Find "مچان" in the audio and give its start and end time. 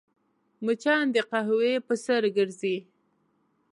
0.65-1.05